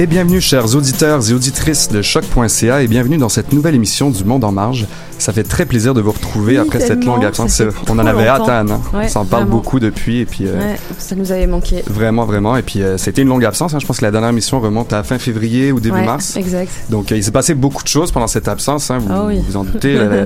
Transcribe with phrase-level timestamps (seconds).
[0.00, 4.22] Et bienvenue chers auditeurs et auditrices de choc.ca et bienvenue dans cette nouvelle émission du
[4.22, 4.86] Monde en marge.
[5.28, 7.62] Ça fait très plaisir de vous retrouver après cette longue absence.
[7.90, 8.70] On en avait hâte, Anne.
[8.70, 8.80] Hein.
[8.94, 10.46] on s'en parle beaucoup depuis et puis.
[10.46, 11.82] Euh, ouais, ça nous avait manqué.
[11.86, 12.56] Vraiment, vraiment.
[12.56, 13.74] Et puis euh, c'était une longue absence.
[13.74, 13.78] Hein.
[13.78, 16.34] Je pense que la dernière émission remonte à fin février ou début ouais, mars.
[16.38, 16.72] Exact.
[16.88, 18.90] Donc euh, il s'est passé beaucoup de choses pendant cette absence.
[18.90, 19.00] Hein.
[19.00, 19.42] Vous oh oui.
[19.46, 19.96] vous en doutez.
[19.96, 20.24] la,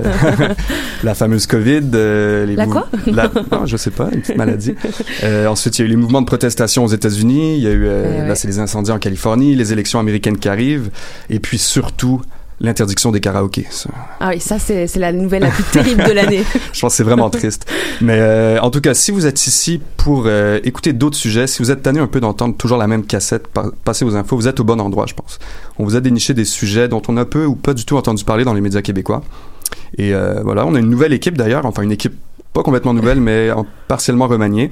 [1.03, 1.81] la, fameuse Covid.
[1.91, 4.07] les la quoi la, Non, je sais pas.
[4.09, 4.73] Une petite maladie.
[5.49, 7.57] ensuite, il y a eu les mouvements de protestation aux États-Unis.
[7.57, 10.47] Il y a eu ouais, là, c'est les incendies en Californie, les élections américaines qui
[10.47, 10.91] arrivent,
[11.29, 12.21] et puis surtout
[12.59, 13.67] l'interdiction des karaokés.
[13.69, 13.89] Ça.
[14.19, 16.43] Ah oui, ça c'est, c'est la nouvelle la plus terrible de l'année.
[16.73, 17.65] Je pense que c'est vraiment triste.
[18.01, 21.61] Mais euh, en tout cas, si vous êtes ici pour euh, écouter d'autres sujets, si
[21.61, 24.47] vous êtes tanné un peu d'entendre toujours la même cassette pa- passer aux infos, vous
[24.47, 25.39] êtes au bon endroit, je pense.
[25.77, 28.23] On vous a déniché des sujets dont on a peu ou pas du tout entendu
[28.23, 29.23] parler dans les médias québécois.
[29.97, 32.13] Et euh, voilà, on a une nouvelle équipe d'ailleurs, enfin une équipe
[32.53, 34.71] pas complètement nouvelle, mais en partiellement remaniée.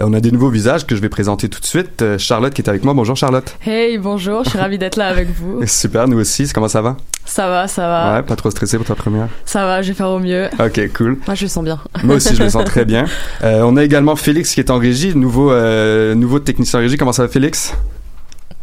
[0.00, 2.02] Euh, on a des nouveaux visages que je vais présenter tout de suite.
[2.02, 2.94] Euh, Charlotte qui est avec moi.
[2.94, 3.56] Bonjour Charlotte.
[3.64, 5.60] Hey, bonjour, je suis ravie d'être là avec vous.
[5.66, 6.48] Super, nous aussi.
[6.52, 6.96] Comment ça va?
[7.24, 8.14] Ça va, ça va.
[8.16, 9.28] Ouais, pas trop stressé pour ta première?
[9.44, 10.46] Ça va, je vais faire au mieux.
[10.58, 11.18] Ok, cool.
[11.26, 11.78] Moi, je le sens bien.
[12.02, 13.04] Moi aussi, je le sens très bien.
[13.44, 16.96] Euh, on a également Félix qui est en régie, nouveau, euh, nouveau technicien en régie.
[16.96, 17.74] Comment ça va, Félix?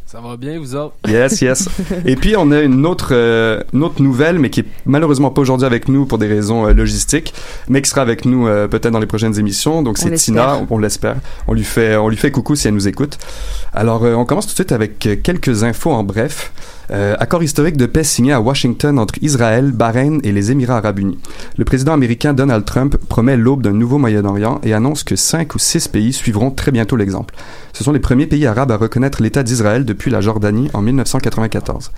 [0.07, 0.93] Ça va bien, vous autres?
[1.05, 1.67] Yes, yes.
[2.05, 5.41] Et puis, on a une autre, euh, une autre nouvelle, mais qui est malheureusement pas
[5.41, 7.33] aujourd'hui avec nous pour des raisons euh, logistiques,
[7.67, 9.83] mais qui sera avec nous euh, peut-être dans les prochaines émissions.
[9.83, 11.17] Donc, c'est Tina, on, on l'espère.
[11.45, 13.17] On lui fait, on lui fait coucou si elle nous écoute.
[13.73, 16.53] Alors, euh, on commence tout de suite avec euh, quelques infos en bref.
[16.89, 20.99] Euh, accord historique de paix signé à Washington entre Israël, Bahreïn et les Émirats arabes
[20.99, 21.19] unis.
[21.57, 25.59] Le président américain Donald Trump promet l'aube d'un nouveau Moyen-Orient et annonce que cinq ou
[25.59, 27.35] six pays suivront très bientôt l'exemple.
[27.73, 31.91] Ce sont les premiers pays arabes à reconnaître l'État d'Israël depuis la Jordanie en 1994.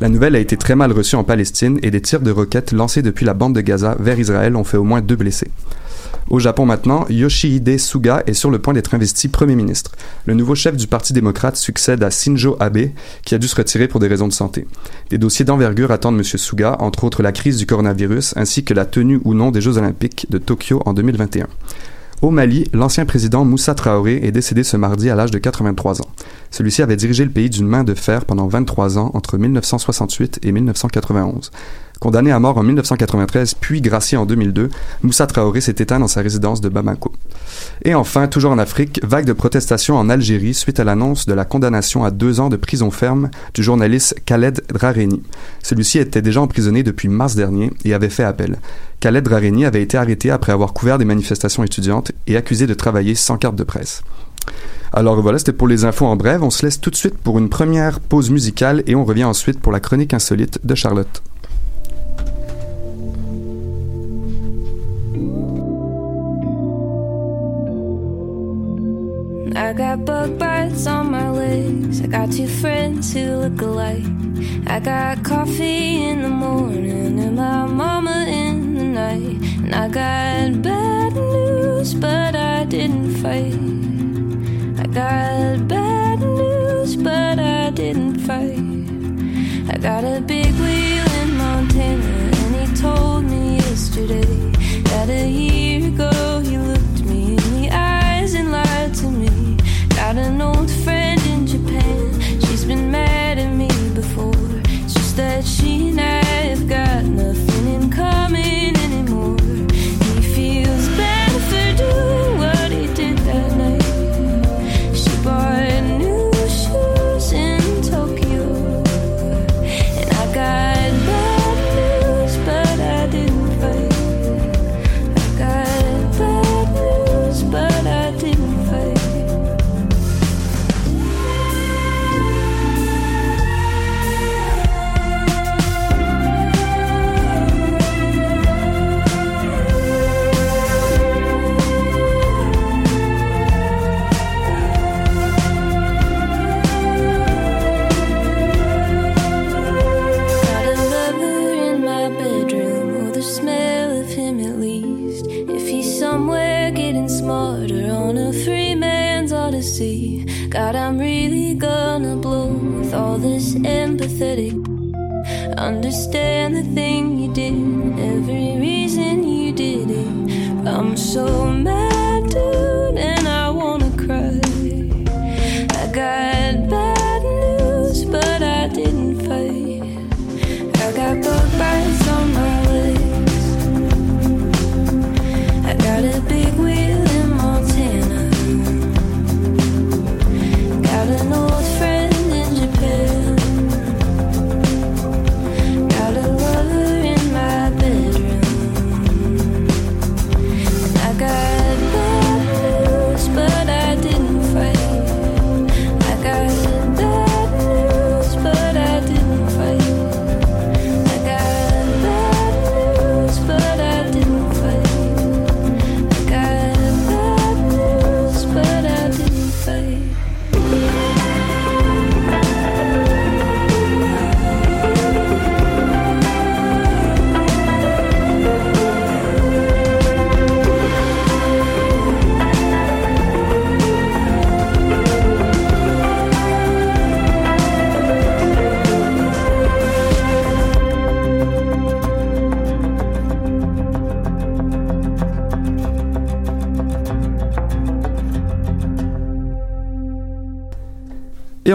[0.00, 3.02] La nouvelle a été très mal reçue en Palestine et des tirs de roquettes lancés
[3.02, 5.50] depuis la bande de Gaza vers Israël ont fait au moins deux blessés.
[6.30, 9.92] Au Japon maintenant, Yoshihide Suga est sur le point d'être investi Premier ministre.
[10.24, 12.90] Le nouveau chef du Parti démocrate succède à Shinzo Abe,
[13.24, 14.32] qui a dû se retirer pour des raisons de
[15.10, 16.24] Des dossiers d'envergure attendent M.
[16.24, 19.78] Suga, entre autres la crise du coronavirus, ainsi que la tenue ou non des Jeux
[19.78, 21.46] olympiques de Tokyo en 2021.
[22.22, 26.08] Au Mali, l'ancien président Moussa Traoré est décédé ce mardi à l'âge de 83 ans.
[26.50, 30.52] Celui-ci avait dirigé le pays d'une main de fer pendant 23 ans entre 1968 et
[30.52, 31.50] 1991.
[32.00, 34.70] Condamné à mort en 1993 puis gracié en 2002,
[35.02, 37.12] Moussa Traoré s'est éteint dans sa résidence de Bamako.
[37.84, 41.44] Et enfin, toujours en Afrique, vague de protestations en Algérie suite à l'annonce de la
[41.44, 45.22] condamnation à deux ans de prison ferme du journaliste Khaled Drareni.
[45.62, 48.58] Celui-ci était déjà emprisonné depuis mars dernier et avait fait appel.
[49.00, 53.14] Khaled Drareni avait été arrêté après avoir couvert des manifestations étudiantes et accusé de travailler
[53.14, 54.02] sans carte de presse.
[54.92, 56.40] Alors voilà, c'était pour les infos en bref.
[56.42, 59.58] On se laisse tout de suite pour une première pause musicale et on revient ensuite
[59.58, 61.22] pour la chronique insolite de Charlotte.
[69.52, 72.00] I got bug bites on my legs.
[72.00, 74.04] I got two friends who look alike.
[74.66, 79.38] I got coffee in the morning and my mama in the night.
[79.62, 83.54] And I got bad news, but I didn't fight.
[84.82, 88.64] I got bad news, but I didn't fight.
[89.72, 90.20] I got a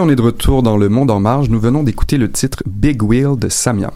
[0.00, 1.50] on est de retour dans Le Monde en Marge.
[1.50, 3.92] Nous venons d'écouter le titre Big Wheel de Samia.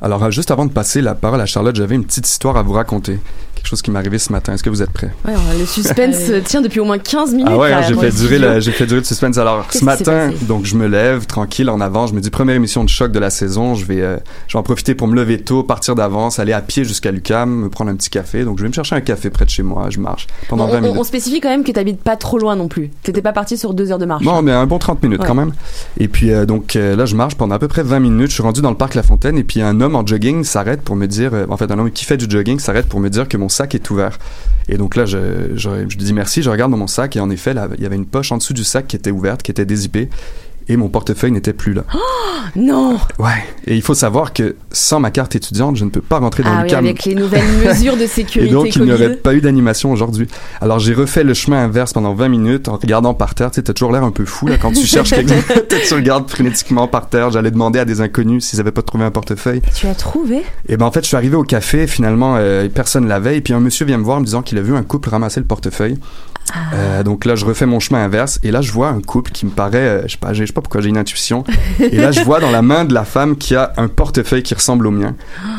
[0.00, 2.74] Alors, juste avant de passer la parole à Charlotte, j'avais une petite histoire à vous
[2.74, 3.18] raconter.
[3.58, 4.54] Quelque chose qui m'est arrivé ce matin.
[4.54, 5.10] Est-ce que vous êtes prêts?
[5.26, 7.48] Ouais, le suspense tient depuis au moins 15 minutes.
[7.50, 9.36] Ah ouais, hein, j'ai fait durer le, j'ai fait durer le suspense.
[9.36, 12.06] Alors, ce matin, donc je me lève tranquille en avant.
[12.06, 13.74] Je me dis première émission de choc de la saison.
[13.74, 14.16] Je vais, euh,
[14.46, 17.50] je vais en profiter pour me lever tôt, partir d'avance, aller à pied jusqu'à Lucam,
[17.64, 18.44] me prendre un petit café.
[18.44, 19.88] Donc, je vais me chercher un café près de chez moi.
[19.90, 20.96] Je marche pendant Bon, 20 on, minutes.
[21.00, 22.90] on spécifie quand même que t'habites pas trop loin non plus.
[23.02, 24.24] T'étais pas parti sur deux heures de marche.
[24.24, 25.26] Non, mais un bon 30 minutes Ouais.
[25.26, 25.52] quand même.
[25.98, 28.28] Et puis euh, donc euh, là, je marche pendant à peu près 20 minutes.
[28.28, 30.82] Je suis rendu dans le parc La Fontaine et puis un homme en jogging s'arrête
[30.82, 33.08] pour me dire, euh, en fait un homme qui fait du jogging s'arrête pour me
[33.10, 34.18] dire que mon sac est ouvert.
[34.68, 37.82] Et donc là, je, dis merci, je regarde dans mon sac et en effet, il
[37.82, 40.08] y avait une poche en dessous du sac qui était ouverte, qui était dézippée.
[40.68, 41.82] Et mon portefeuille n'était plus là.
[42.56, 43.44] Non Ouais.
[43.66, 46.50] Et il faut savoir que sans ma carte étudiante, je ne peux pas rentrer dans
[46.50, 46.84] Ah le oui, cam.
[46.84, 50.28] avec les nouvelles mesures de Et sécurité donc, il n'y aurait pas eu d'animation aujourd'hui.
[50.60, 53.50] Alors, j'ai refait le chemin inverse pendant 20 minutes en regardant par terre.
[53.50, 55.36] Tu sais, t'as toujours l'air un peu fou, là, quand tu cherches quelqu'un.
[55.88, 57.30] tu regardes frénétiquement par terre.
[57.30, 59.62] J'allais demander à des inconnus s'ils avaient pas trouvé un portefeuille.
[59.74, 60.42] Tu as trouvé?
[60.68, 61.86] Et ben, en fait, je suis arrivé au café.
[61.86, 63.38] Finalement, euh, personne l'avait.
[63.38, 65.08] Et puis, un monsieur vient me voir en me disant qu'il a vu un couple
[65.08, 65.98] ramasser le portefeuille.
[66.74, 68.40] Euh, donc là, je refais mon chemin inverse.
[68.42, 70.62] Et là, je vois un couple qui me paraît, euh, je sais pas, je pas
[70.62, 71.44] pourquoi j'ai une intuition.
[71.78, 74.54] Et là, je vois dans la main de la femme qui a un portefeuille qui
[74.54, 75.14] ressemble au mien.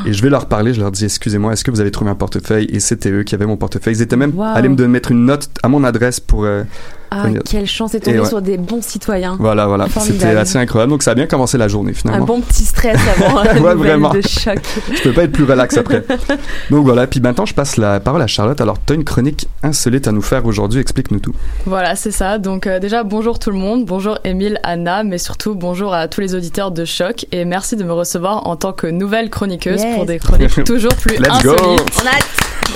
[0.05, 2.15] Et je vais leur parler, je leur dis, excusez-moi, est-ce que vous avez trouvé un
[2.15, 2.65] portefeuille?
[2.71, 3.95] Et c'était eux qui avaient mon portefeuille.
[3.95, 4.43] Ils étaient même Wow.
[4.55, 6.63] allés me mettre une note à mon adresse pour, euh,
[7.11, 8.25] Ah, quelle chance est tombée Et ouais.
[8.27, 9.35] sur des bons citoyens.
[9.39, 9.87] voilà, voilà.
[9.99, 10.91] C'était assez incroyable.
[10.91, 12.25] Donc ça a bien commencé la journée, Un finalement.
[12.25, 14.09] bon petit stress avant la Ouais, vraiment.
[14.13, 14.59] de choc.
[14.95, 16.03] Je peux pas être plus relax après.
[16.69, 17.07] Donc voilà.
[17.07, 18.59] Puis maintenant, je passe la parole à Charlotte.
[18.61, 20.79] Alors, tu as une chronique insolite à nous faire aujourd'hui.
[20.81, 21.33] Explique-nous tout.
[21.65, 22.37] Voilà, c'est ça.
[22.37, 23.85] Donc euh, déjà, bonjour tout le monde.
[23.85, 27.25] Bonjour Émile, Anna, mais surtout bonjour à tous les auditeurs de Choc.
[27.31, 29.95] Et merci de me recevoir en tant que nouvelle chroniqueuse Yes.
[29.95, 31.51] pour des chroniques toujours plus Let's go!
[31.53, 31.85] insolites.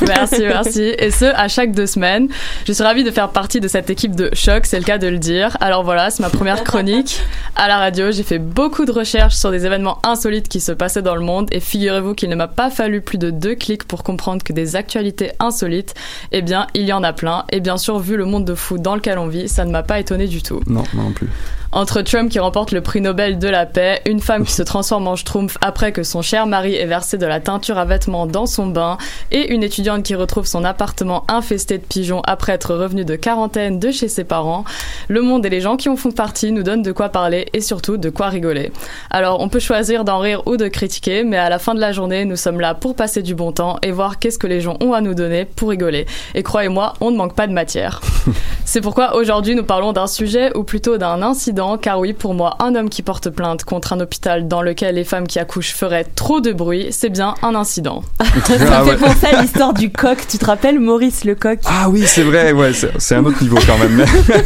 [0.08, 0.82] Merci, merci.
[0.98, 2.28] Et ce, à chaque deux semaines.
[2.66, 5.08] Je suis ravie de faire partie de cette équipe de choc, c'est le cas de
[5.08, 5.58] le dire.
[5.60, 7.20] Alors voilà, c'est ma première chronique
[7.56, 8.12] à la radio.
[8.12, 11.48] J'ai fait beaucoup de recherches sur des événements insolites qui se passaient dans le monde
[11.52, 14.76] et figurez-vous qu'il ne m'a pas fallu plus de deux clics pour comprendre que des
[14.76, 15.94] actualités insolites,
[16.32, 17.46] eh bien, il y en a plein.
[17.52, 19.84] Et bien sûr, vu le monde de fou dans lequel on vit, ça ne m'a
[19.84, 20.62] pas étonné du tout.
[20.68, 21.30] Non, non plus.
[21.74, 25.08] Entre Trump qui remporte le prix Nobel de la paix, une femme qui se transforme
[25.08, 28.46] en schtroumpf après que son cher mari ait versé de la teinture à vêtements dans
[28.46, 29.00] son bain,
[29.32, 33.80] et une étudiante qui retrouve son appartement infesté de pigeons après être revenue de quarantaine
[33.80, 34.64] de chez ses parents,
[35.10, 37.62] le monde et les gens qui en font partie nous donnent de quoi parler et
[37.62, 38.72] surtout de quoi rigoler.
[39.10, 41.92] Alors on peut choisir d'en rire ou de critiquer, mais à la fin de la
[41.92, 44.78] journée, nous sommes là pour passer du bon temps et voir qu'est-ce que les gens
[44.82, 46.06] ont à nous donner pour rigoler.
[46.36, 48.02] Et croyez-moi, on ne manque pas de matière.
[48.66, 52.56] C'est pourquoi aujourd'hui nous parlons d'un sujet ou plutôt d'un incident, car oui, pour moi,
[52.60, 56.06] un homme qui porte plainte contre un hôpital dans lequel les femmes qui accouchent feraient
[56.06, 58.04] trop de bruit, c'est bien un incident.
[58.46, 58.98] Ça me Ah fait ouais.
[58.98, 60.18] penser à l'histoire du coq.
[60.30, 61.60] Tu te rappelles Maurice le coq?
[61.66, 62.52] Ah oui, c'est vrai.
[62.52, 64.03] Ouais, c'est un autre niveau quand même.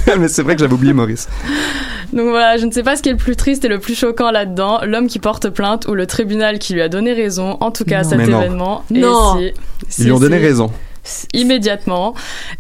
[0.08, 1.28] Mais, mais c'est vrai que j'avais oublié Maurice.
[2.14, 3.94] Donc voilà, je ne sais pas ce qui est le plus triste et le plus
[3.96, 7.58] choquant là-dedans, l'homme qui porte plainte ou le tribunal qui lui a donné raison.
[7.60, 8.10] En tout cas, Non.
[8.10, 8.84] cet événement.
[8.92, 9.40] Non.
[9.40, 9.54] Et
[9.90, 10.44] si, Ils si, lui ont donné si.
[10.44, 10.72] raison.
[11.34, 12.14] Immédiatement.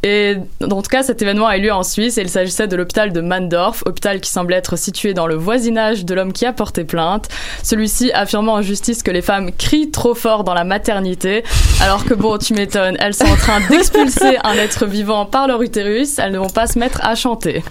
[0.03, 2.75] Et en tout cas, cet événement a eu lieu en Suisse et il s'agissait de
[2.75, 6.53] l'hôpital de Mandorf, hôpital qui semble être situé dans le voisinage de l'homme qui a
[6.53, 7.29] porté plainte.
[7.63, 11.43] Celui-ci affirmant en justice que les femmes crient trop fort dans la maternité,
[11.81, 15.61] alors que bon, tu m'étonnes, elles sont en train d'expulser un être vivant par leur
[15.61, 17.63] utérus, elles ne vont pas se mettre à chanter.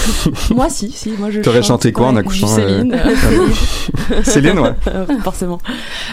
[0.50, 1.40] moi, si, si, moi je.
[1.40, 2.94] T'aurais chanté quoi en accouchant Céline.
[2.94, 4.22] Euh...
[4.22, 4.72] Céline, ouais.
[5.22, 5.58] Forcément.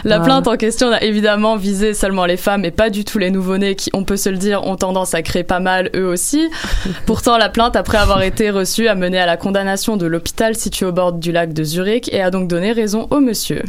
[0.03, 3.31] La plainte en question n'a évidemment visé seulement les femmes et pas du tout les
[3.31, 6.49] nouveau-nés qui, on peut se le dire, ont tendance à créer pas mal eux aussi.
[7.05, 10.87] Pourtant, la plainte, après avoir été reçue, a mené à la condamnation de l'hôpital situé
[10.87, 13.61] au bord du lac de Zurich et a donc donné raison au monsieur.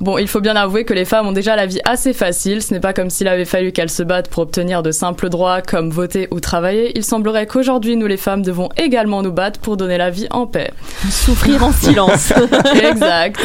[0.00, 2.62] Bon, il faut bien avouer que les femmes ont déjà la vie assez facile.
[2.62, 5.62] Ce n'est pas comme s'il avait fallu qu'elles se battent pour obtenir de simples droits
[5.62, 6.92] comme voter ou travailler.
[6.96, 10.46] Il semblerait qu'aujourd'hui, nous les femmes devons également nous battre pour donner la vie en
[10.46, 10.70] paix.
[11.10, 12.32] Souffrir en silence.
[12.82, 13.40] exact.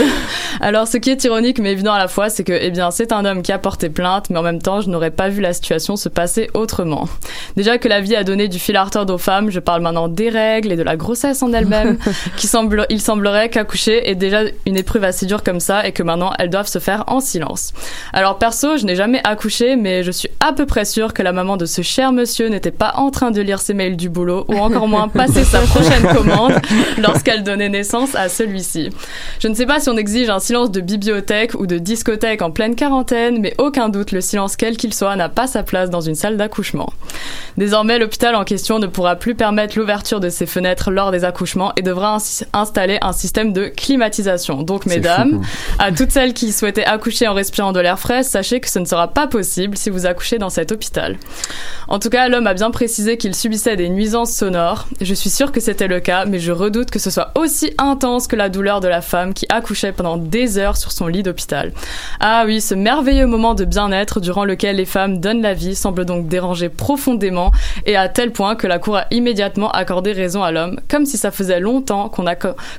[0.61, 3.11] Alors, ce qui est ironique mais évident à la fois, c'est que, eh bien, c'est
[3.11, 5.53] un homme qui a porté plainte, mais en même temps, je n'aurais pas vu la
[5.53, 7.07] situation se passer autrement.
[7.55, 10.07] Déjà que la vie a donné du fil à retordre aux femmes, je parle maintenant
[10.07, 11.97] des règles et de la grossesse en elle-même,
[12.37, 16.03] qui semble, il semblerait qu'accoucher est déjà une épreuve assez dure comme ça et que
[16.03, 17.73] maintenant elles doivent se faire en silence.
[18.13, 21.31] Alors perso, je n'ai jamais accouché, mais je suis à peu près sûre que la
[21.31, 24.45] maman de ce cher monsieur n'était pas en train de lire ses mails du boulot
[24.47, 26.53] ou encore moins passer sa prochaine commande
[26.97, 28.89] lorsqu'elle donnait naissance à celui-ci.
[29.39, 32.51] Je ne sais pas si on exige un silence de bibliothèque ou de discothèque en
[32.51, 36.01] pleine quarantaine, mais aucun doute, le silence quel qu'il soit n'a pas sa place dans
[36.01, 36.91] une salle d'accouchement.
[37.57, 41.73] Désormais, l'hôpital en question ne pourra plus permettre l'ouverture de ses fenêtres lors des accouchements
[41.75, 42.17] et devra
[42.53, 44.61] installer un système de climatisation.
[44.63, 45.41] Donc, mesdames,
[45.79, 48.85] à toutes celles qui souhaitaient accoucher en respirant de l'air frais, sachez que ce ne
[48.85, 51.17] sera pas possible si vous accouchez dans cet hôpital.
[51.87, 54.87] En tout cas, l'homme a bien précisé qu'il subissait des nuisances sonores.
[55.01, 58.27] Je suis sûre que c'était le cas, mais je redoute que ce soit aussi intense
[58.27, 61.71] que la douleur de la femme qui accouchait pendant des heures sur son lit d'hôpital.
[62.19, 65.96] Ah oui, ce merveilleux moment de bien-être durant lequel les femmes donnent la vie semble
[66.05, 67.51] donc déranger profondément
[67.85, 71.17] et à tel point que la Cour a immédiatement accordé raison à l'homme, comme si
[71.17, 72.25] ça faisait longtemps qu'on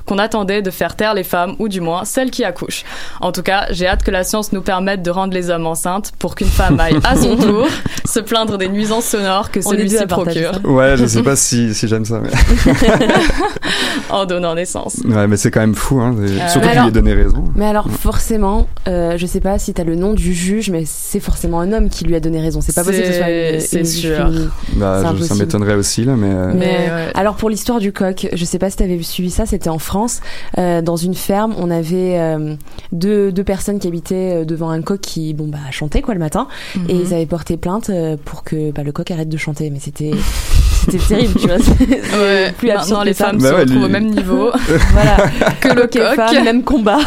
[0.05, 2.83] qu'on attendait de faire taire les femmes, ou du moins celles qui accouchent.
[3.21, 6.11] En tout cas, j'ai hâte que la science nous permette de rendre les hommes enceintes
[6.19, 7.67] pour qu'une femme aille à son tour
[8.05, 10.59] se plaindre des nuisances sonores que celui-ci procure.
[10.63, 12.19] Ouais, je sais pas si, si j'aime ça.
[12.19, 12.29] Mais...
[14.09, 14.97] en donnant naissance.
[15.05, 16.15] Ouais, mais c'est quand même fou, hein.
[16.49, 17.43] Surtout qu'il lui ait donné raison.
[17.55, 21.19] Mais alors, forcément, euh, je sais pas si t'as le nom du juge, mais c'est
[21.19, 22.61] forcément un homme qui lui a donné raison.
[22.61, 24.31] C'est pas possible que ce soit une, C'est sûr.
[24.75, 26.29] Bah, je, ça m'étonnerait aussi, là, mais.
[26.29, 26.51] Euh...
[26.53, 27.11] mais ouais.
[27.13, 30.21] Alors, pour l'histoire du coq, je sais pas si t'avais suivi ça, c'était en France.
[30.57, 32.55] Euh, dans une ferme, on avait euh,
[32.91, 36.47] deux, deux personnes qui habitaient devant un coq qui, bon, bah, chantait, quoi, le matin.
[36.75, 36.91] Mm -hmm.
[36.91, 37.91] Et ils avaient porté plainte
[38.25, 39.69] pour que bah, le coq arrête de chanter.
[39.69, 40.11] Mais c'était.
[40.85, 41.57] C'était terrible, tu vois.
[41.57, 43.85] Ouais, plus Maintenant, les femmes bah se ouais, retrouvent lui...
[43.85, 44.51] au même niveau.
[44.93, 45.17] voilà.
[45.59, 46.15] que le coq.
[46.15, 46.99] Femmes, même combat.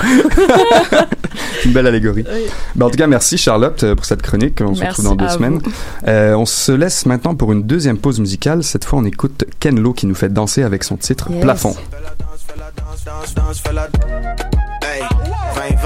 [1.65, 2.25] Une belle allégorie.
[2.33, 2.43] Oui.
[2.75, 4.61] Bah, en tout cas, merci Charlotte pour cette chronique.
[4.61, 5.61] On se retrouve dans deux semaines.
[6.07, 8.63] Euh, on se laisse maintenant pour une deuxième pause musicale.
[8.63, 11.43] Cette fois, on écoute Ken Lo qui nous fait danser avec son titre yes.
[11.43, 11.75] Plafond.
[14.83, 15.03] Hey,
[15.55, 15.77] 20,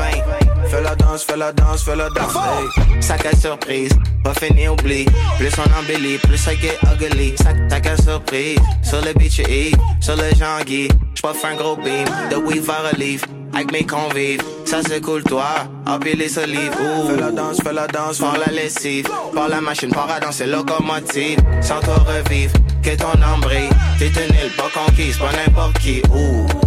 [0.41, 0.46] 20.
[0.77, 2.35] Fais la danse, fais la danse, fais la danse.
[2.35, 3.03] Hey.
[3.03, 3.93] Sac à surprise,
[4.23, 5.07] pas fini, oublie.
[5.39, 7.35] Plus on embellit, plus ça get ugly.
[7.39, 10.89] Sac, sac à surprise, sur le beach et sur le Jean-Guy.
[11.15, 13.23] J'pas faire un gros beam, de weave à relief.
[13.55, 15.47] Avec mes convives, ça c'est cool toi,
[15.87, 16.73] empiler solides.
[16.79, 17.09] Ouh.
[17.09, 19.09] Fais la danse, fais la danse, par la lessive.
[19.35, 21.39] Par la machine, par à danser locomotive.
[21.63, 22.53] Sans toi revivre,
[22.83, 23.71] que ton nombril.
[23.99, 26.03] T'es une île pas conquise, pas n'importe qui.
[26.13, 26.66] Ouh.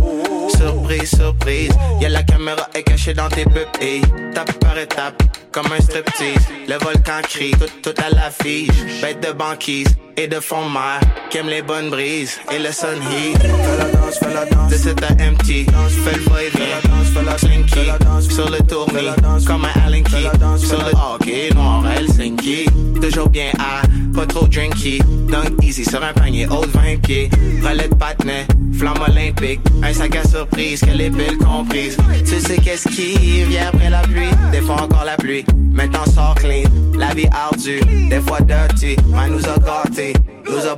[0.50, 1.72] Surprise, surprise.
[2.02, 4.02] Y'a la caméra est cachée dans tes pupilles.
[4.34, 6.48] Tape par étape, comme un striptease.
[6.68, 9.02] Le volcan crie, tout, tout à l'affiche.
[9.02, 9.88] Bête de banquise
[10.18, 11.00] et de fond mer.
[11.30, 13.38] Qui aime les bonnes brises et le sun heat.
[13.40, 13.48] Fais
[13.78, 14.72] la danse, fais la danse.
[14.72, 15.66] De cet à empty.
[16.04, 17.14] Fais le va-et-vient.
[17.14, 18.34] Fais la slinky.
[18.34, 19.46] Sur le tournis.
[19.46, 20.30] Comme un Allen Key.
[20.58, 22.66] Sur le hockey noir Helsinki.
[23.02, 23.82] Toujours bien à,
[24.16, 25.00] pas trop drinky.
[25.30, 27.30] Dunk easy sur un panier haut de 20 pieds.
[27.64, 28.46] Relais de patinet.
[28.78, 29.62] Flamme olympique.
[29.84, 30.82] Un sac à surprise.
[30.84, 31.98] Quelle est belle comprise.
[32.26, 34.30] Tu sais qu'est-ce qui vient après la pluie?
[34.52, 35.46] Des fois encore la pluie.
[35.72, 36.70] Maintenant sort clean.
[36.98, 37.82] La vie ardue.
[38.10, 38.96] Des fois dirty.
[39.08, 40.09] Man nous a gâtés.
[40.46, 40.76] Nous a.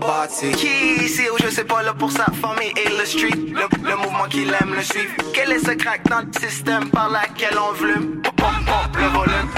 [0.58, 3.38] Qui ici ou je sais pas là pour sa famille et le street.
[3.48, 5.12] Le, le mouvement qu'il aime le suivre.
[5.34, 8.22] Quel est ce crack dans le système par laquelle on volume?
[8.22, 8.34] Pop,
[8.66, 9.50] pop, le volume.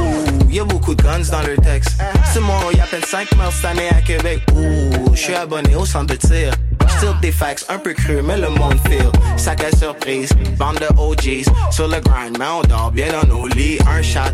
[0.00, 2.00] Ouh, y'a beaucoup de guns dans le texte.
[2.32, 4.42] C'est moi, y'a à peine 5 morts cette année à Québec.
[4.54, 6.52] Ouh, j'suis abonné au centre de tir.
[6.88, 9.10] Still des facts un peu crus, mais le monde feel.
[9.36, 11.44] Sac à surprise, bande de OGs.
[11.70, 13.78] Sur le grind, mais on dort bien dans nos lits.
[13.86, 14.32] Un shot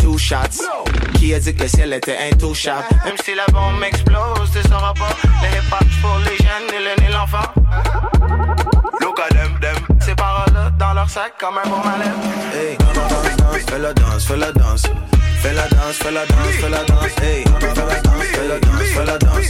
[0.00, 0.62] two shots.
[1.14, 2.84] Qui a dit que le ciel était intouchable?
[3.04, 5.14] Même si la bombe explose, tu sauras pas.
[5.42, 7.48] Le hip-hop pour les jeunes et le nez l'enfant.
[9.00, 9.76] Look at them, them.
[10.00, 12.14] Ces paroles-là dans leur sac comme un bon malin.
[12.54, 14.82] Hey, danse, danse, fais la danse, fais la danse.
[15.42, 17.44] Fais la danse, fais la danse, fais la danse, hey.
[17.60, 19.48] Fais la danse, fais la danse, fais la danse.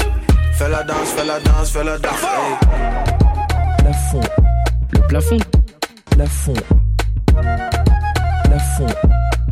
[0.55, 2.57] Fais la danse, fais la danse, fais la danse, hey.
[3.79, 4.21] Plafond.
[4.93, 5.39] Le plafond.
[6.11, 6.55] Plafond.
[8.45, 8.87] Plafond.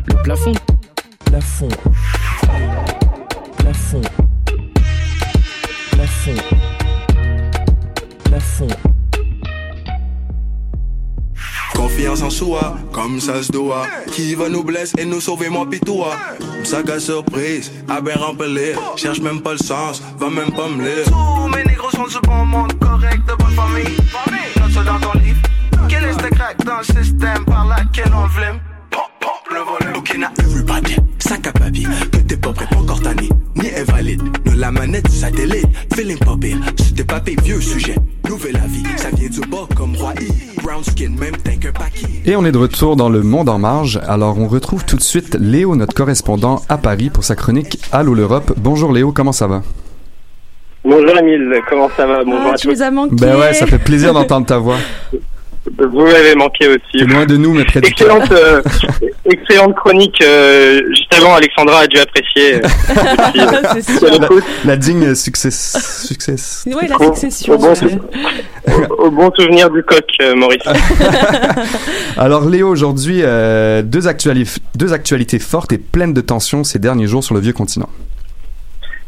[0.07, 0.53] Le plafond.
[1.29, 1.69] Plafond.
[3.57, 4.01] Plafond.
[5.91, 6.35] Plafond.
[8.23, 8.67] Plafond.
[11.75, 13.85] Confiance en soi, comme ça se doit.
[14.11, 16.15] Qui va nous blesser et nous sauver, moi pis toi.
[16.63, 18.79] Sac à surprise, à bien remplir.
[18.95, 21.05] Cherche même pas le sens, va même pas me lire.
[21.05, 23.97] Tous mes négros sont du bon monde, correct, de bonne famille.
[24.57, 25.41] Note dans ton livre.
[25.87, 28.59] Quel est ce crack dans le système par laquelle on vlime?
[29.99, 30.17] Pop, pop, le volume.
[30.17, 31.87] Ok, now everybody, sac à papier.
[32.11, 34.21] Que t'es pas prêt, pas encore tanné, ni invalide.
[34.45, 36.57] Ne la manette du satellite, feeling pas pire.
[36.77, 37.95] Si t'es pas vieux sujet,
[38.27, 38.83] nouvelle avis.
[38.97, 40.13] Ça vient du bas comme roi.
[40.63, 42.07] Brown skin, même teint qu'un paquet.
[42.25, 43.99] Et on est de retour dans le monde en marge.
[44.07, 48.13] Alors on retrouve tout de suite Léo, notre correspondant à Paris, pour sa chronique Allô
[48.13, 48.53] l'Europe.
[48.57, 49.63] Bonjour Léo, comment ça va?
[50.85, 52.23] Bonjour Emile, comment ça va?
[52.23, 52.73] Bonjour Ah, à tu tous.
[52.73, 53.15] nous as manqué.
[53.15, 54.77] Ben ouais, ça fait plaisir d'entendre ta voix.
[55.77, 57.03] Vous m'avez manqué aussi.
[57.05, 57.91] Loin de nous, mais près de toi.
[57.91, 58.61] Excellente, euh,
[59.25, 60.19] excellente chronique.
[60.23, 62.55] euh, juste avant, Alexandra a dû apprécier.
[62.55, 64.29] euh, sûr.
[64.65, 65.51] La digne succès.
[65.51, 66.35] succès.
[66.67, 67.53] Ouais, la Au- succession.
[67.53, 67.75] au bon, ouais.
[67.75, 68.01] sou-
[68.67, 70.63] au- au bon souvenir du coq, euh, Maurice.
[72.17, 77.07] Alors Léo, aujourd'hui, euh, deux, actuali- deux actualités fortes et pleines de tensions ces derniers
[77.07, 77.89] jours sur le vieux continent.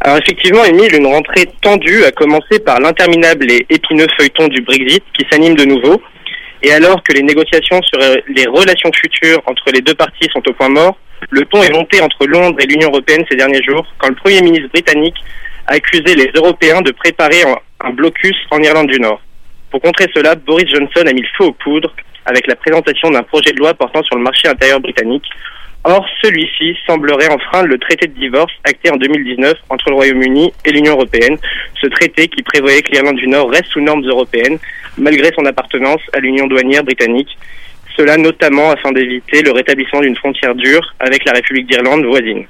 [0.02, 5.04] Alors effectivement, Émile, une rentrée tendue a commencé par l'interminable et épineux feuilleton du Brexit
[5.18, 6.02] qui s'anime de nouveau.
[6.64, 10.44] Et alors que les négociations sur euh, les relations futures entre les deux parties sont
[10.48, 10.96] au point mort,
[11.30, 14.42] le ton est monté entre Londres et l'Union européenne ces derniers jours quand le Premier
[14.42, 15.18] ministre britannique
[15.68, 19.22] a accusé les Européens de préparer un- un blocus en Irlande du Nord.
[19.70, 21.94] Pour contrer cela, Boris Johnson a mis le feu aux poudres
[22.26, 25.26] avec la présentation d'un projet de loi portant sur le marché intérieur britannique
[25.84, 30.72] Or, celui-ci semblerait enfreindre le traité de divorce acté en 2019 entre le Royaume-Uni et
[30.72, 31.38] l'Union européenne.
[31.82, 34.60] Ce traité qui prévoyait que l'Irlande du Nord reste sous normes européennes,
[34.98, 37.38] malgré son appartenance à l'Union douanière britannique.
[37.98, 42.46] Cela notamment afin d'éviter le rétablissement d'une frontière dure avec la République d'Irlande voisine.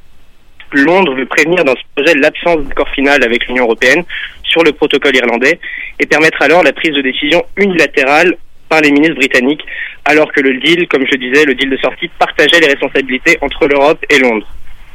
[0.73, 4.03] Londres veut prévenir dans ce projet l'absence d'accord final avec l'Union européenne
[4.43, 5.59] sur le protocole irlandais
[5.99, 8.35] et permettre alors la prise de décision unilatérale
[8.69, 9.65] par les ministres britanniques,
[10.05, 13.67] alors que le deal, comme je disais, le deal de sortie partageait les responsabilités entre
[13.67, 14.47] l'Europe et Londres.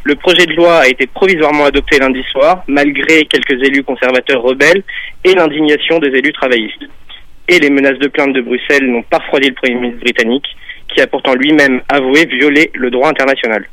[0.05, 4.83] Le projet de loi a été provisoirement adopté lundi soir, malgré quelques élus conservateurs rebelles
[5.25, 6.85] et l'indignation des élus travaillistes.
[7.49, 10.47] Et les menaces de plainte de Bruxelles n'ont pas refroidi le Premier ministre britannique,
[10.89, 13.69] qui a pourtant lui-même avoué violer le droit international.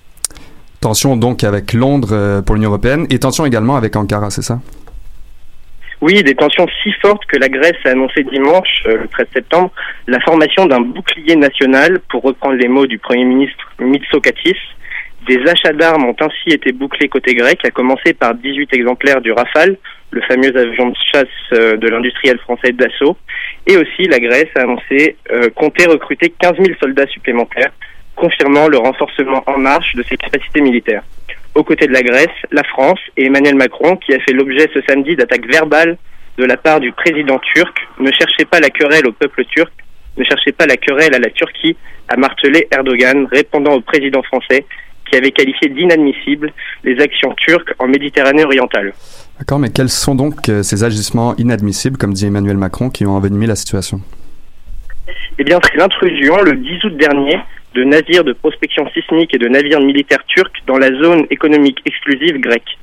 [0.80, 4.60] Tension donc avec Londres euh, pour l'Union européenne et tension également avec Ankara, c'est ça?
[6.02, 9.72] Oui, des tensions si fortes que la Grèce a annoncé dimanche, euh, le 13 septembre,
[10.08, 14.58] la formation d'un bouclier national, pour reprendre les mots du Premier ministre Mitsotakis.
[15.26, 19.32] Des achats d'armes ont ainsi été bouclés côté grec, à commencer par 18 exemplaires du
[19.32, 19.78] Rafale,
[20.14, 23.18] le fameux avion de chasse euh, de l'industriel français Dassault.
[23.68, 27.72] Et aussi, la Grèce a annoncé euh, compter recruter 15 000 soldats supplémentaires,
[28.16, 31.04] confirmant le renforcement en marche de ses capacités militaires.
[31.56, 34.82] Aux côtés de la Grèce, la France et Emmanuel Macron, qui a fait l'objet ce
[34.88, 35.98] samedi d'attaques verbales
[36.38, 39.72] de la part du président turc, ne cherchez pas la querelle au peuple turc,
[40.18, 41.76] ne cherchez pas la querelle à la Turquie,
[42.08, 44.66] a martelé Erdogan, répondant au président français
[45.10, 46.52] qui avait qualifié d'inadmissibles
[46.84, 48.94] les actions turques en Méditerranée orientale.
[49.40, 53.16] D'accord, mais quels sont donc euh, ces agissements inadmissibles, comme dit Emmanuel Macron, qui ont
[53.16, 54.00] envenimé la situation?
[55.40, 57.40] Eh bien, c'est l'intrusion le 10 août dernier
[57.74, 62.40] de navires de prospection sismique et de navires militaires turcs dans la zone économique exclusive
[62.40, 62.78] grecque.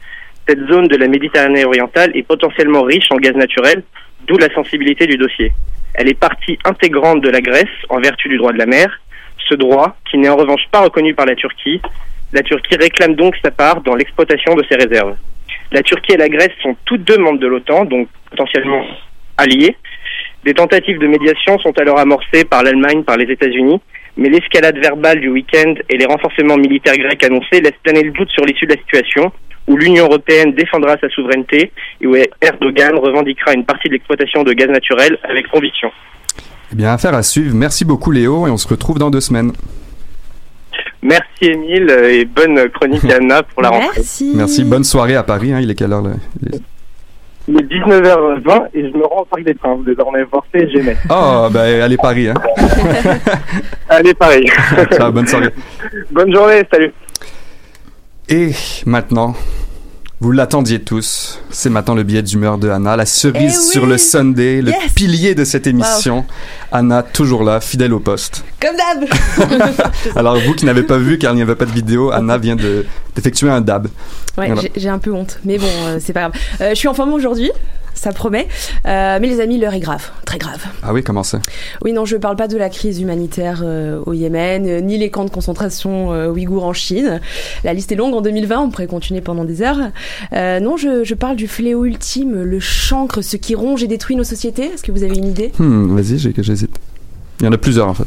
[0.48, 3.84] Cette zone de la Méditerranée orientale est potentiellement riche en gaz naturel,
[4.26, 5.52] d'où la sensibilité du dossier.
[5.94, 9.00] Elle est partie intégrante de la Grèce en vertu du droit de la mer.
[9.48, 11.80] Ce droit, qui n'est en revanche pas reconnu par la Turquie,
[12.32, 15.16] la Turquie réclame donc sa part dans l'exploitation de ses réserves.
[15.72, 18.84] La Turquie et la Grèce sont toutes deux membres de l'OTAN, donc potentiellement
[19.36, 19.76] alliés.
[20.44, 23.80] Des tentatives de médiation sont alors amorcées par l'Allemagne, par les États-Unis,
[24.16, 28.30] mais l'escalade verbale du week-end et les renforcements militaires grecs annoncés laissent planer le doute
[28.30, 29.32] sur l'issue de la situation,
[29.68, 34.52] où l'Union européenne défendra sa souveraineté et où Erdogan revendiquera une partie de l'exploitation de
[34.52, 35.92] gaz naturel avec conviction.
[36.72, 37.54] Eh bien, affaire à suivre.
[37.54, 39.52] Merci beaucoup Léo et on se retrouve dans deux semaines.
[41.02, 43.88] Merci Émile et bonne chronique à Anna pour la rentrée.
[43.96, 44.32] Merci.
[44.34, 45.52] Merci, bonne soirée à Paris.
[45.52, 45.60] Hein.
[45.62, 46.10] Il est quelle heure là
[46.42, 46.60] Il est-
[47.48, 50.96] Il est 19h20 et je me rends au Parc des Princes désormais, voir jamais.
[51.08, 52.28] Oh, ben allez Paris.
[52.28, 52.34] Hein.
[53.88, 54.14] Allez.
[54.92, 55.48] Ciao, bonne soirée.
[56.10, 56.92] Bonne journée, salut.
[58.28, 58.50] Et
[58.86, 59.34] maintenant,
[60.22, 61.40] Vous l'attendiez tous.
[61.50, 64.70] C'est maintenant le billet d'humeur de Anna, la cerise Eh oui sur le Sunday, le
[64.70, 66.26] Yes pilier de cette émission.
[66.70, 68.44] Anna, toujours là, fidèle au poste.
[68.60, 69.80] Comme d'hab
[70.16, 72.54] Alors, vous qui n'avez pas vu, car il n'y avait pas de vidéo, Anna vient
[72.56, 72.84] de-
[73.16, 73.86] d'effectuer un dab.
[74.36, 74.60] Ouais, Voilà.
[74.76, 76.32] j'ai un peu honte, mais bon, euh, c'est pas grave.
[76.60, 77.50] Euh, je suis en forme aujourd'hui,
[77.94, 78.48] ça promet.
[78.86, 80.64] Euh, mais les amis, l'heure est grave, très grave.
[80.82, 81.40] Ah oui, comment ça?
[81.82, 85.10] Oui, non, je parle pas de la crise humanitaire euh, au Yémen, euh, ni les
[85.10, 87.20] camps de concentration ouïghours en Chine.
[87.64, 88.14] La liste est longue.
[88.14, 89.90] En 2020, on pourrait continuer pendant des heures.
[90.32, 94.24] Non, je, je parle du fléau ultime, le chancre, ce qui ronge et détruit nos
[94.24, 94.64] sociétés.
[94.64, 95.52] Est-ce que vous avez une idée?
[95.58, 96.76] Hmm, Vas-y, j'hésite.
[97.40, 98.06] Il y en a plusieurs, en fait.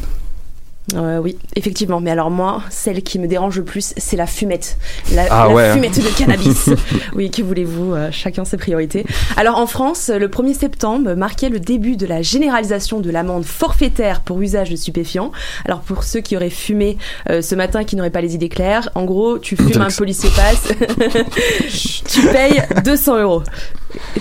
[0.96, 2.00] Euh, oui, effectivement.
[2.00, 4.78] Mais alors moi, celle qui me dérange le plus, c'est la fumette.
[5.14, 6.70] La, Ah la ouais, fumette de cannabis.
[7.16, 9.06] oui, que voulez-vous euh, Chacun ses priorités.
[9.38, 14.22] Alors en France, le 1er septembre marquait le début de la généralisation de l'amende forfaitaire
[14.22, 15.32] pour usage de stupéfiants.
[15.66, 16.98] Alors pour ceux qui auraient fumé
[17.30, 19.90] euh, ce matin et qui n'auraient pas les idées claires, en gros, tu fumes, un
[19.90, 20.70] policier passe,
[22.08, 23.44] tu payes 200 euros.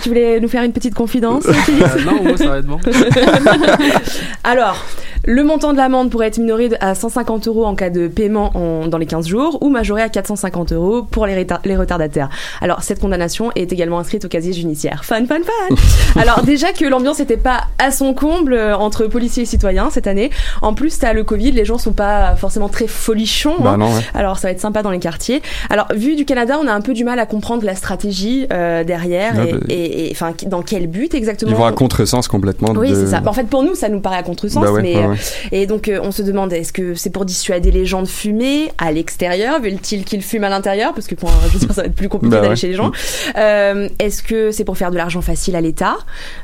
[0.01, 2.79] Tu voulais nous faire une petite confidence Euh, non, moi, ça va être bon.
[4.43, 4.83] Alors,
[5.25, 8.87] le montant de l'amende pourrait être minoré à 150 euros en cas de paiement en-
[8.87, 12.29] dans les 15 jours ou majoré à 450 euros pour les, les retardataires.
[12.61, 15.05] Alors, cette condamnation est également inscrite au casier judiciaire.
[15.05, 15.75] Fun, fun, fun
[16.21, 20.07] Alors, déjà que l'ambiance n'était pas à son comble euh, entre policiers et citoyens cette
[20.07, 20.29] année.
[20.61, 23.55] En plus, t'as le Covid, les gens sont pas forcément très folichons.
[23.59, 23.77] Bah hein.
[23.77, 24.01] non, ouais.
[24.13, 25.41] Alors, ça va être sympa dans les quartiers.
[25.69, 28.83] Alors, vu du Canada, on a un peu du mal à comprendre la stratégie euh,
[28.83, 31.51] derrière Ouais, et- bah, et, et, enfin, dans quel but exactement.
[31.51, 32.71] Ils vont à contresens complètement.
[32.75, 32.95] Oui, de...
[32.95, 33.21] c'est ça.
[33.25, 35.17] En fait, pour nous, ça nous paraît à contresens, Bah ouais, mais ouais, euh, ouais.
[35.51, 38.71] et donc euh, on se demande est-ce que c'est pour dissuader les gens de fumer
[38.77, 40.93] à l'extérieur, veulent-ils qu'ils fument à l'intérieur?
[40.93, 42.91] Parce que pour, un- dire, ça va être plus compliqué Bah d'aller chez les gens.
[43.37, 45.95] Euh, est-ce que c'est pour faire de l'argent facile à l'État?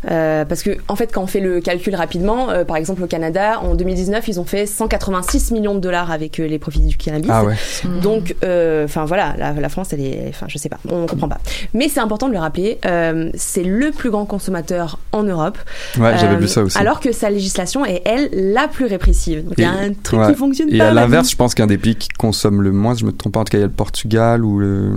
[0.10, 3.08] Euh, Parce que en fait, quand on fait le calcul rapidement, euh, par exemple au
[3.08, 7.30] Canada, en 2019, ils ont fait 186 millions de dollars avec les profits du cannabis.
[7.34, 7.56] Ah ouais.
[8.02, 11.28] Donc, euh, enfin voilà, la, la France, elle est, enfin je sais pas, on comprend
[11.28, 11.40] pas.
[11.74, 15.58] Mais c'est important de le rappeler, euh, c'est le plus grand consommateur en Europe.
[15.98, 16.78] Ouais, j'avais Euh, vu ça aussi.
[16.78, 19.44] Alors que sa législation est elle la plus répressive.
[19.46, 20.32] Donc il y a Et- un truc ouais.
[20.32, 20.90] qui fonctionne Et pas.
[20.90, 23.34] à ma l'inverse, je pense qu'un des pays qui consomme le moins, je me trompe
[23.34, 24.92] pas, en tout cas, il y a le Portugal ou le.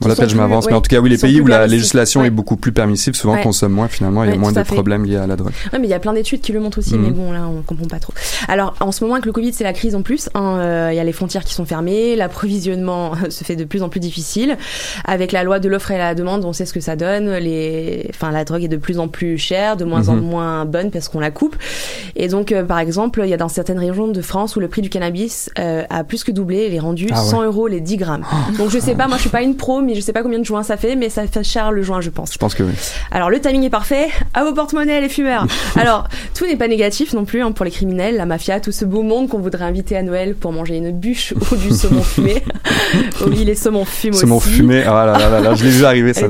[0.00, 2.26] Bon, je m'avance, mais en tout cas, oui, les pays où la législation Ouais.
[2.26, 3.42] est beaucoup plus permissive, souvent Ouais.
[3.42, 4.74] consomment moins, finalement, il y a moins de fait.
[4.74, 5.52] problèmes liés à la drogue.
[5.72, 7.02] Ouais, mais il y a plein d'études qui le montrent aussi, Mhm.
[7.02, 8.12] mais bon, là, on comprend pas trop.
[8.48, 10.28] Alors, en ce moment, avec le Covid, c'est la crise en plus.
[10.34, 13.82] hein, euh, Il y a les frontières qui sont fermées, l'approvisionnement se fait de plus
[13.82, 14.56] en plus difficile.
[15.04, 17.30] Avec la loi de l'offre et la demande, on sait ce que ça donne.
[17.36, 18.06] Les...
[18.10, 20.20] Enfin, la drogue est de plus en plus chère, de moins en Mhm.
[20.22, 21.56] moins bonne parce qu'on la coupe.
[22.16, 24.68] Et donc, euh, par exemple, il y a dans certaines régions de France où le
[24.68, 27.28] prix du cannabis euh, a plus que doublé, il est rendu Ah ouais.
[27.30, 28.24] 100 euros les 10 grammes.
[28.58, 30.38] Donc, je sais pas, moi, je suis pas une pro, mais je sais pas combien
[30.38, 32.32] de joints ça fait, mais ça fait cher le joint, je pense.
[32.32, 32.72] Je pense que oui.
[33.10, 35.46] Alors le timing est parfait, à vos porte-monnaies les fumeurs.
[35.76, 38.84] Alors tout n'est pas négatif non plus hein, pour les criminels, la mafia, tout ce
[38.84, 42.42] beau monde qu'on voudrait inviter à Noël pour manger une bûche ou du saumon fumé.
[43.26, 44.20] oui, les saumons fument aussi.
[44.20, 44.82] C'est mon fumé.
[44.86, 46.26] Ah là là là là, je l'ai vu arriver, ça.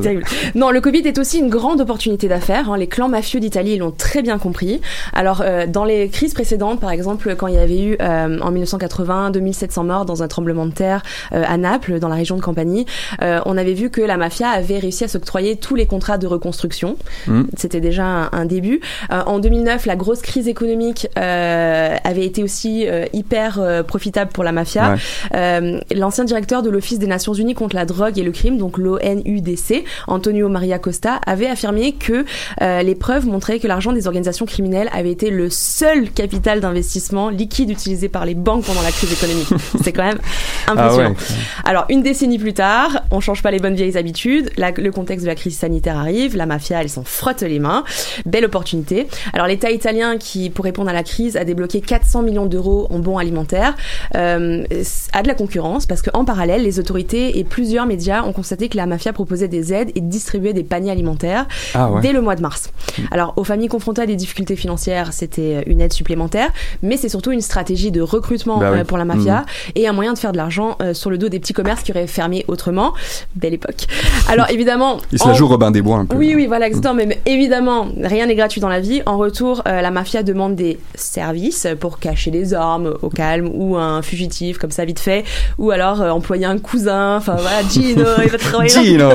[0.54, 2.70] Non, le Covid est aussi une grande opportunité d'affaires.
[2.70, 2.76] hein.
[2.76, 4.80] Les clans mafieux d'Italie l'ont très bien compris.
[5.12, 8.50] Alors, euh, dans les crises précédentes, par exemple, quand il y avait eu euh, en
[8.50, 12.40] 1980 2700 morts dans un tremblement de terre euh, à Naples, dans la région de
[12.42, 12.86] Campanie,
[13.22, 16.26] euh, on avait vu que la mafia avait réussi à s'octroyer tous les contrats de
[16.26, 16.96] reconstruction.
[17.26, 17.42] Mm.
[17.56, 18.80] C'était déjà un, un début.
[19.11, 24.44] Euh, en 2009, la grosse crise économique euh, avait été aussi euh, hyper profitable pour
[24.44, 24.96] la mafia.
[25.32, 25.80] Ouais.
[25.94, 29.85] L'ancien directeur de l'Office des Nations Unies contre la drogue et le crime, donc l'ONUDC,
[30.06, 32.24] Antonio Maria Costa, avait affirmé que
[32.61, 37.70] les preuves montraient que l'argent des organisations criminelles avait été le seul capital d'investissement liquide
[37.70, 39.48] utilisé par les banques pendant la crise économique.
[39.82, 40.18] C'est quand même
[40.66, 41.14] impressionnant.
[41.16, 41.37] Ah ouais.
[41.64, 44.51] Alors, une décennie plus tard, on change pas les bonnes vieilles habitudes.
[44.57, 46.37] La- le contexte de la crise sanitaire arrive.
[46.37, 47.85] La mafia, elle s'en frotte les mains.
[48.27, 49.07] Belle opportunité.
[49.33, 52.99] Alors, l'État italien, qui, pour répondre à la crise, a débloqué 400 millions d'euros en
[52.99, 53.75] bons alimentaires,
[54.14, 54.64] euh,
[55.12, 58.77] a de la concurrence parce qu'en parallèle, les autorités et plusieurs médias ont constaté que
[58.77, 62.01] la mafia proposait des aides et distribuait des paniers alimentaires Ah ouais.
[62.01, 62.70] dès le mois de mars.
[63.11, 66.51] Alors, aux familles confrontées à des difficultés financières, c'était une aide supplémentaire,
[66.83, 68.81] mais c'est surtout une stratégie de recrutement Bah oui.
[68.81, 69.44] euh, pour la mafia
[69.75, 71.92] et un moyen de faire de l'argent euh, sur le dos des petits commerces qui
[71.92, 72.92] auraient fermé autrement.
[73.34, 73.86] Belle époque.
[74.28, 74.98] Alors, évidemment.
[75.12, 76.16] Il se la joue Robin des Bois un peu.
[76.16, 76.94] oui, oui, voilà, exactement.
[76.94, 79.02] Mais, mais évidemment, rien n'est gratuit dans la vie.
[79.06, 83.76] En retour, euh, la mafia demande des services pour cacher des armes au calme ou
[83.76, 85.24] un fugitif comme ça vite fait,
[85.58, 87.16] ou alors euh, employer un cousin.
[87.16, 88.70] Enfin voilà, Gino, il va travailler.
[88.70, 89.10] Gino.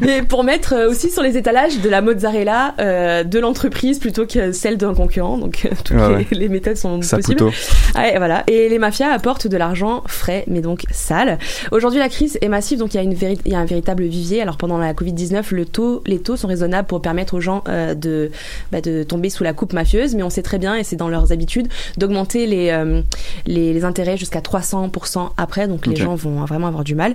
[0.00, 4.52] Mais pour mettre euh, aussi sur les étalages de la mozzarella de l'entreprise plutôt que
[4.52, 5.38] celle d'un concurrent.
[5.38, 7.44] Donc toutes Ouais, les, méthodes sont possibles.
[7.94, 8.42] Ouais, voilà.
[8.48, 11.38] Et les mafias apportent de l'argent frais, mais donc sale.
[11.70, 13.64] Aujourd'hui, la crise est massive, donc il y a une véritable il y a un
[13.64, 14.42] véritable vivier.
[14.42, 18.30] Alors pendant la Covid-19, le taux, les taux sont raisonnables pour permettre aux gens de,
[18.72, 21.08] bah, de tomber sous la coupe mafieuse, mais on sait très bien, et c'est dans
[21.08, 23.02] leurs habitudes, d'augmenter les,
[23.46, 27.14] les, intérêts jusqu'à 300% après, donc les gens vont vraiment avoir du mal.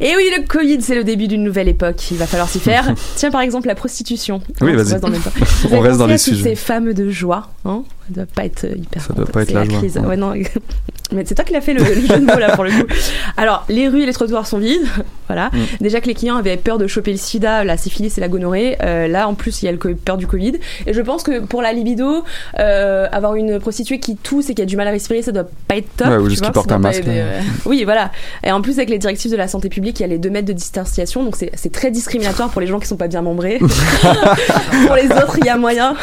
[0.00, 2.10] Et oui, le Covid, c'est le début d'une nouvelle époque.
[2.10, 2.94] Il va falloir s'y faire.
[3.16, 4.40] Tiens, par exemple, la prostitution.
[4.60, 4.98] Oui, vas-y.
[5.72, 6.50] On reste dans les sujets.
[6.50, 9.02] Ces femmes de joie, hein ça doit pas être hyper.
[9.02, 9.78] Ça doit pas être la, joie.
[9.78, 9.98] Crise.
[9.98, 10.32] Ouais, non.
[11.12, 12.86] Mais c'est toi qui l'as fait le, jeu de mots là pour le coup.
[13.36, 14.86] Alors, les rues et les trottoirs sont vides.
[15.28, 15.50] Voilà.
[15.52, 15.82] Mm.
[15.82, 18.78] Déjà que les clients avaient peur de choper le sida, la syphilis et la gonorrhée.
[18.82, 20.54] Euh, là, en plus, il y a le peur du Covid.
[20.86, 22.24] Et je pense que pour la libido,
[22.58, 25.46] euh, avoir une prostituée qui tousse et qui a du mal à respirer, ça doit
[25.66, 26.06] pas être top.
[26.06, 27.02] Ouais, ou juste qui porte un masque.
[27.06, 28.10] Euh, oui, voilà.
[28.42, 30.30] Et en plus, avec les directives de la santé publique, il y a les 2
[30.30, 31.22] mètres de distanciation.
[31.22, 33.58] Donc, c'est très discriminatoire pour les gens qui sont pas bien membrés.
[33.58, 35.94] pour les autres, il y a moyen.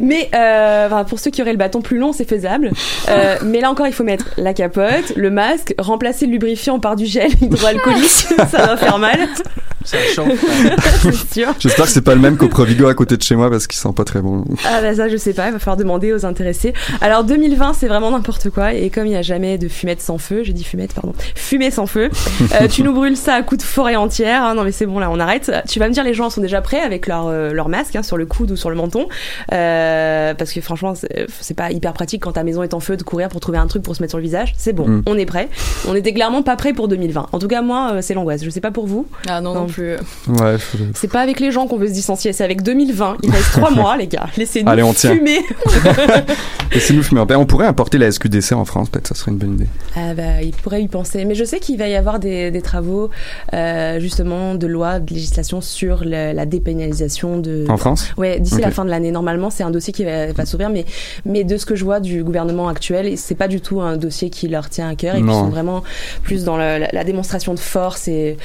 [0.00, 0.30] Mais
[1.06, 2.70] pour ceux qui auraient le bâton plus long, c'est faisable.
[3.44, 7.06] mais là encore, il faut mettre la capote, le masque, remplacer le lubrifiant par du
[7.06, 8.08] gel hydroalcoolique,
[8.50, 9.28] ça va faire mal.
[9.84, 9.98] Ça.
[11.58, 13.78] J'espère que c'est pas le même qu'au Provigo à côté de chez moi parce qu'il
[13.78, 14.44] sent pas très bon.
[14.64, 16.72] Ah bah ça je sais pas, il va falloir demander aux intéressés.
[17.02, 20.16] Alors 2020 c'est vraiment n'importe quoi et comme il n'y a jamais de fumette sans
[20.16, 22.08] feu, j'ai dit fumette pardon, fumée sans feu,
[22.60, 24.42] euh, tu nous brûles ça à coups de forêt entière.
[24.42, 25.52] Hein, non mais c'est bon là on arrête.
[25.68, 28.02] Tu vas me dire les gens sont déjà prêts avec leur euh, leur masque hein,
[28.02, 29.06] sur le coude ou sur le menton
[29.52, 30.94] euh, parce que franchement
[31.40, 33.66] c'est pas hyper pratique quand ta maison est en feu de courir pour trouver un
[33.66, 34.54] truc pour se mettre sur le visage.
[34.58, 35.02] C'est bon, mm.
[35.06, 35.48] on est prêt.
[35.88, 37.28] On était clairement pas prêt pour 2020.
[37.32, 38.44] En tout cas moi c'est l'angoisse.
[38.44, 39.06] Je sais pas pour vous.
[39.28, 39.96] Ah non non, plus.
[40.28, 40.56] Ouais.
[40.94, 43.18] C'est pas avec les gens qu'on veut se distancier, c'est avec 2020.
[43.22, 44.26] Il reste trois mois, les gars.
[44.36, 45.40] Laissez-nous fumer.
[46.72, 47.22] Laissez-nous fumer.
[47.36, 49.68] On pourrait importer la SQDC en France, peut-être, ça serait une bonne idée.
[49.96, 51.24] Ah bah, il pourrait y penser.
[51.24, 53.10] Mais je sais qu'il va y avoir des, des travaux,
[53.52, 57.66] euh, justement, de loi, de législation sur la dépénalisation de.
[57.68, 58.12] En France?
[58.16, 59.12] Ouais, d'ici la fin de l'année.
[59.12, 60.84] Normalement, c'est un dossier qui va, va s'ouvrir, mais,
[61.24, 64.30] mais de ce que je vois du gouvernement actuel, c'est pas du tout un dossier
[64.30, 65.16] qui leur tient à cœur.
[65.16, 65.82] Ils sont vraiment
[66.22, 68.36] plus dans la, démonstration de force et,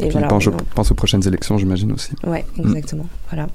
[0.00, 0.28] et, voilà.
[0.38, 2.10] Je pense aux prochaines élections, j'imagine aussi.
[2.26, 3.06] Ouais, exactement.
[3.30, 3.48] Voilà.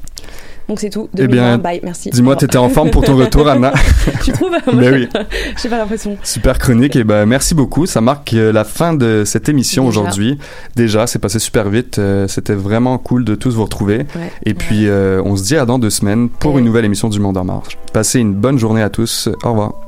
[0.69, 1.09] Donc c'est tout.
[1.13, 2.09] 2020, eh bien, bye, merci.
[2.09, 3.73] Dis-moi, tu étais en forme pour ton retour, Anna.
[4.23, 5.09] tu trouves Mais oui.
[5.61, 6.17] J'ai pas l'impression.
[6.23, 6.95] Super chronique.
[6.95, 7.85] Et ben, merci beaucoup.
[7.85, 10.37] Ça marque euh, la fin de cette émission aujourd'hui.
[10.75, 11.99] Déjà, c'est passé super vite.
[11.99, 14.05] Euh, c'était vraiment cool de tous vous retrouver.
[14.45, 17.19] Et puis, euh, on se dit à dans deux semaines pour une nouvelle émission du
[17.19, 17.77] Monde en marche.
[17.91, 19.29] Passez une bonne journée à tous.
[19.43, 19.82] Au revoir.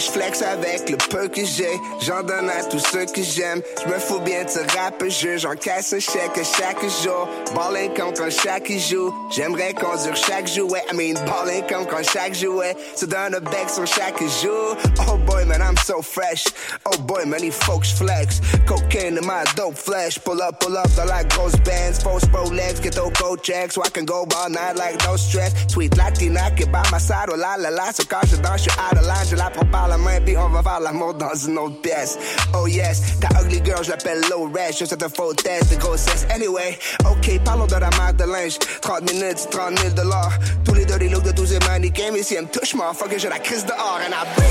[0.00, 1.78] Je flex avec le peu que j'ai.
[2.00, 3.60] J'en donne à tous ceux que j'aime.
[3.84, 5.36] Je me fous bien de ce rap jeu.
[5.36, 7.28] J'encaisse un chèque chaque jour.
[7.54, 9.12] Ballin' comme quand chaque joue.
[9.30, 10.82] J'aimerais conduire chaque jouet.
[10.90, 12.74] I mean, ballin' comme quand chaque jouet.
[12.96, 14.76] Se donne un bec sur chaque jour.
[15.08, 16.46] Oh boy, man, I'm so fresh.
[16.86, 18.40] Oh boy, man, these folks flex.
[18.66, 20.18] Cocaine in my dope flesh.
[20.24, 22.02] Pull up, pull up dans la grosse bands.
[22.02, 23.74] False legs, get those go checks.
[23.74, 25.52] So I can go all night like no stress.
[25.70, 27.28] Sweet Latina qui by my side.
[27.30, 27.92] Oh la la la.
[27.92, 29.26] So quand je danse, je suis out of line.
[29.28, 32.16] Je la prends la main, puis on va faire l'amour dans une autre pièce.
[32.54, 36.26] Oh yes, ta ugly girl, je l'appelle low red, je te faux test de grossesse.
[36.30, 38.58] Anyway, ok, parlons de la marque de linge.
[38.80, 40.32] 30 minutes, 30 000 dollars.
[40.64, 43.28] Tous les dirty looks de tous ces mannequins, mais si elle me touche, fuck j'ai
[43.28, 44.42] la crise dehors, and I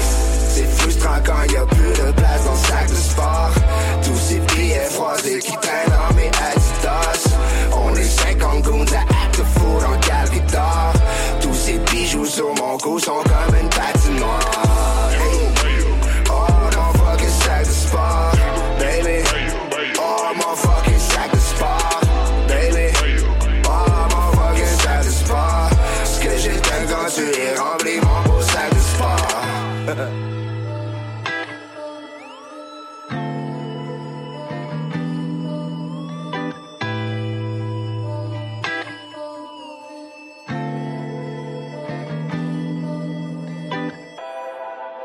[0.54, 3.52] C'est frustrant quand y a plus de place dans le sac de sport.
[4.04, 7.38] Tous ces billets froissés qui traînent dans mes Adidas.
[7.74, 10.94] On est 50 goons à acte fou dans galerie d'or.
[11.42, 14.99] Tous ces bijoux sur mon cou sont comme une patinoire.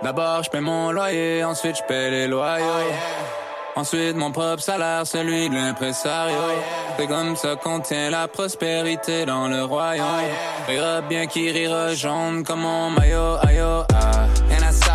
[0.04, 2.66] D'abord, je paie mon loyer, ensuite je paie les loyaux.
[2.66, 6.36] Oh, ensuite, mon propre salaire, celui de l'impresario.
[6.38, 10.28] Oh, C'est comme ça qu'on tient la prospérité dans le royaume.
[10.68, 14.03] Rira bien qui rira jaune comme mon maillot, ayo, ah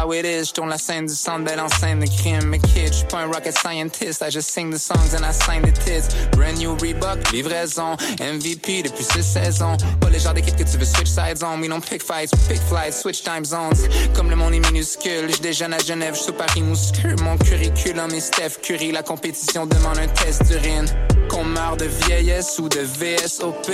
[0.10, 0.50] how it is.
[0.50, 2.46] Je tourne la scène du centre, belle enceinte de crime.
[2.46, 4.22] Mais kid, j'suis pas un rocket scientist.
[4.22, 6.10] I just sing the songs and I sign the tits.
[6.32, 7.96] Brand new Reebok, livraison.
[8.20, 9.78] MVP depuis 6 saisons.
[10.00, 11.60] Pas les genres d'équipe que tu veux switch sides on.
[11.60, 13.88] We don't pick fights, pick flights, switch time zones.
[14.16, 17.16] Comme le monde est minuscule, je déjeune à Genève, je Paris muscule.
[17.22, 18.92] Mon curriculum est Steph Curry.
[18.92, 20.88] La compétition demande un test d'urine.
[21.30, 23.72] Qu'on meurt de vieillesse ou de VSOP.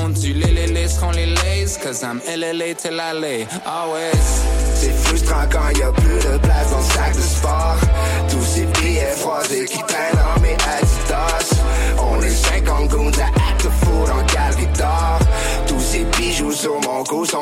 [0.00, 1.78] On dit les les les les lays.
[1.82, 3.46] Cause I'm LLA till I lay.
[3.66, 4.44] Always.
[4.74, 7.76] C'est frustrant quand y a plus de place dans le sac de sport.
[8.28, 11.62] Tous ces billets froissés qui traînent dans mes Adidas.
[11.98, 15.18] On est 50 goons à acte fou dans galerie d'or.
[15.66, 17.32] Tous ces bijoux sur mon cou sont